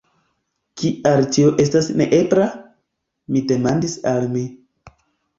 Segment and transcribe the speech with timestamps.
[0.81, 2.47] "Kial tio estas neebla?"
[3.35, 4.43] mi demandis al mi.